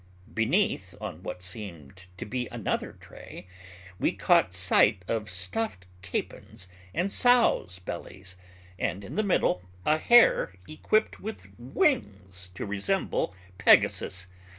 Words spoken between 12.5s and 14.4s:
to resemble Pegasus.